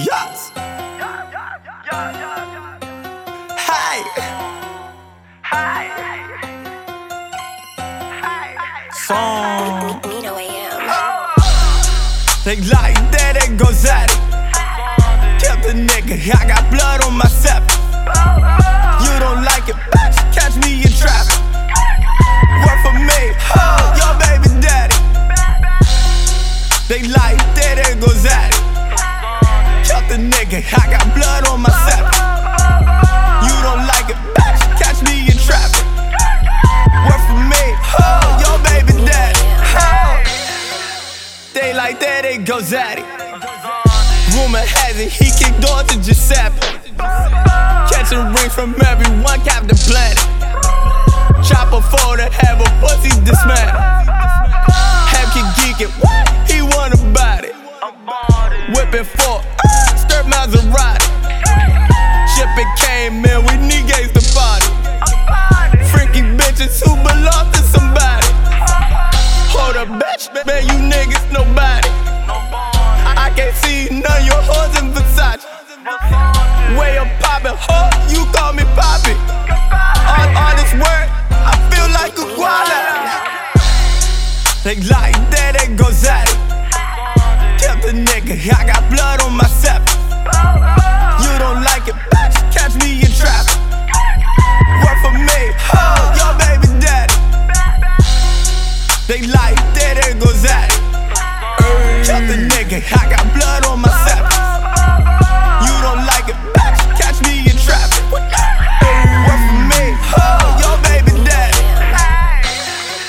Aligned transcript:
Yes. 0.00 0.50
Hey. 3.68 4.00
Song. 8.94 10.00
Nino 10.08 10.38
AM. 10.38 10.80
They 12.46 12.56
like 12.72 12.96
that, 13.12 13.36
it 13.44 13.58
goes 13.58 13.84
at 13.84 14.08
it. 14.08 14.16
Killed 15.38 15.62
the 15.68 15.74
nigga, 15.76 16.16
I 16.34 16.48
got 16.48 16.70
blood 16.70 17.04
on 17.04 17.18
my 17.18 17.26
seven. 17.28 17.68
You 19.04 19.20
don't 19.20 19.44
like 19.44 19.68
it, 19.68 19.76
bitch, 19.92 20.16
catch 20.32 20.56
me 20.64 20.80
in 20.80 20.92
traffic. 20.96 21.36
Work 22.64 22.80
for 22.80 22.94
me, 22.96 23.36
oh, 23.52 23.92
your 24.00 24.16
baby 24.16 24.48
daddy. 24.64 24.96
They 26.88 27.06
like 27.06 27.29
I 30.72 30.86
got 30.90 31.04
blood 31.14 31.48
on 31.48 31.60
my 31.62 31.70
seven. 31.86 32.06
You 33.46 33.54
don't 33.66 33.84
like 33.90 34.10
it, 34.10 34.18
catch 34.78 35.02
me 35.02 35.26
in 35.26 35.36
traffic. 35.38 35.86
Me, 37.30 37.74
oh, 37.98 38.42
your 38.42 38.58
baby. 38.66 38.92
Oh. 39.78 40.18
They 41.54 41.72
like 41.74 42.00
that, 42.00 42.24
it 42.24 42.44
goes 42.44 42.72
at. 42.72 42.98
Rumor 44.34 44.58
has 44.58 44.98
it, 44.98 45.10
he 45.10 45.30
kicked 45.30 45.64
on 45.70 45.86
to 45.86 45.96
Giuseppe. 46.02 46.58
Catching 47.90 48.34
rings 48.34 48.54
from 48.54 48.74
everyone, 48.82 49.38
Captain 49.46 49.78
Planet. 49.78 50.18
Chopper 51.46 51.82
for 51.82 52.18
to 52.18 52.26
have 52.30 52.58
a 52.58 52.68
pussy 52.82 53.14
dismantle. 53.22 53.78
Have 53.78 55.30
keep 55.30 55.46
geeking? 55.58 55.92
He 56.50 56.62
want 56.62 56.94
about 56.94 57.44
it. 57.46 57.54
Whipping 58.74 59.06
for, 59.06 59.38
man, 70.46 70.62
you 70.64 70.76
niggas 70.88 71.32
nobody. 71.32 71.88
I 73.16 73.32
can't 73.34 73.54
see 73.56 73.88
none 73.90 74.20
of 74.20 74.26
your 74.26 74.40
hoes 74.40 74.72
in 74.80 74.92
Versace. 74.92 75.44
Way 76.78 76.98
I'm 76.98 77.10
poppin', 77.20 77.56
ho, 77.56 77.90
you 78.08 78.24
call 78.32 78.52
me 78.52 78.64
Poppy. 78.76 79.14
All, 80.06 80.28
all 80.36 80.54
this 80.56 80.72
work, 80.74 81.08
I 81.30 81.54
feel 81.70 81.88
like 81.92 82.14
a 82.16 82.26
koala. 82.36 82.80
They 84.62 84.76
like 84.88 85.18
that, 85.34 85.56
it 85.56 85.76
goes 85.76 86.04
at 86.04 86.28
it. 86.28 86.38
Killed 87.60 87.82
the 87.82 87.92
nigga, 87.92 88.36
I 88.54 88.66
got 88.66 88.88
blood 88.90 89.22
on 89.22 89.36
my 89.36 89.46
seven. 89.46 89.99
They 99.10 99.26
like 99.26 99.58
that, 99.74 99.98
it 100.06 100.22
goes 100.22 100.44
at 100.46 100.70
it. 100.70 100.78
Killed 102.06 102.30
the 102.30 102.46
nigga, 102.46 102.78
I 102.94 103.10
got 103.10 103.26
blood 103.34 103.66
on 103.66 103.82
my 103.82 103.90
seven. 104.06 104.30
You 105.66 105.74
don't 105.82 106.06
like 106.06 106.30
it, 106.30 106.38
bitch, 106.54 106.78
catch 106.94 107.18
me 107.26 107.42
in 107.42 107.58
traffic. 107.58 108.06
Work 108.06 108.22
for 109.50 109.62
me, 109.66 109.98
oh, 110.14 110.62
your 110.62 110.78
baby 110.86 111.10
daddy. 111.26 111.58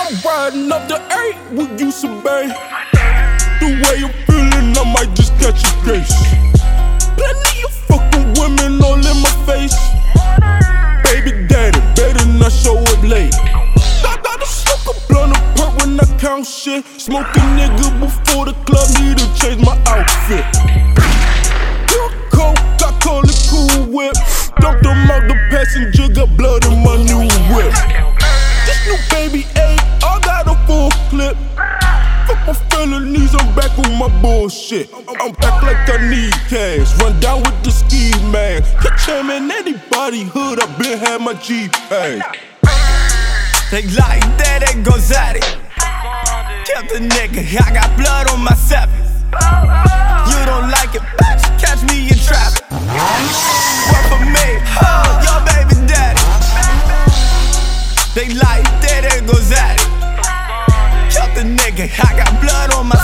I'm 0.00 0.16
riding 0.24 0.72
up 0.72 0.88
the 0.88 1.04
eight 1.20 1.36
with 1.52 1.78
you 1.78 1.92
some 1.92 2.24
bay. 2.24 2.48
The 3.60 3.68
way 3.84 4.00
I'm 4.00 4.14
feeling, 4.24 4.72
I 4.72 4.84
might 4.96 5.12
just 5.14 5.36
catch 5.36 5.60
a 5.60 5.84
case. 5.84 6.39
Shit. 16.70 16.84
Smoke 17.00 17.26
a 17.26 17.40
nigga 17.58 18.00
before 18.00 18.46
the 18.46 18.54
club, 18.66 18.88
need 19.00 19.18
to 19.18 19.26
change 19.40 19.60
my 19.64 19.76
outfit. 19.86 20.44
Coke, 22.30 22.58
I 22.86 22.90
call 23.02 23.22
it 23.24 23.38
cool 23.50 23.86
whip. 23.94 24.14
Dumped 24.60 24.82
them 24.82 25.10
out 25.10 25.26
the 25.26 25.34
passenger, 25.50 26.08
got 26.12 26.36
blood 26.36 26.64
in 26.66 26.82
my 26.84 26.96
new 26.96 27.26
whip. 27.52 27.72
This 28.66 28.80
new 28.86 28.98
baby 29.10 29.46
eight, 29.56 29.80
I 30.02 30.20
got 30.22 30.46
a 30.46 30.56
full 30.66 30.90
clip. 31.10 31.36
Fuck 32.26 32.40
my 32.46 32.54
felonies, 32.70 33.34
I'm 33.34 33.54
back 33.54 33.76
with 33.76 33.92
my 33.92 34.08
bullshit. 34.22 34.90
I'm, 34.94 35.32
back 35.32 35.62
like 35.62 35.88
I 35.88 36.08
need 36.08 36.32
cash. 36.48 36.96
Run 37.00 37.18
down 37.20 37.42
with 37.42 37.62
the 37.64 37.70
ski 37.70 38.12
man. 38.30 38.62
Him 39.06 39.30
in 39.30 39.50
anybody 39.50 40.22
hood, 40.22 40.60
I 40.62 40.66
been 40.78 40.98
had 40.98 41.20
my 41.20 41.34
G 41.34 41.68
pay. 41.88 42.20
They 43.70 43.82
like 43.82 44.22
that, 44.38 44.62
it 44.62 44.84
goes 44.84 45.10
at 45.10 45.36
it. 45.36 45.59
Killed 46.70 46.88
the 46.88 47.00
nigga, 47.02 47.42
I 47.66 47.74
got 47.74 47.96
blood 47.96 48.30
on 48.30 48.44
my 48.44 48.54
seven. 48.54 48.94
You 50.30 50.38
don't 50.46 50.70
like 50.70 50.94
it, 50.94 51.02
bitch, 51.18 51.42
catch 51.58 51.82
me 51.90 52.06
in 52.06 52.18
traffic. 52.22 52.62
Work 52.70 54.06
for 54.06 54.22
me, 54.22 54.62
oh, 54.78 55.18
your 55.26 55.40
baby 55.50 55.74
daddy. 55.90 56.22
They 58.14 58.28
like 58.38 58.62
that, 58.86 59.02
it 59.02 59.26
goes 59.26 59.50
at 59.50 59.82
it. 59.82 59.90
Killed 61.10 61.34
the 61.34 61.42
nigga, 61.42 61.90
I 61.90 62.14
got 62.16 62.40
blood 62.40 62.72
on 62.74 62.86
my 62.86 62.94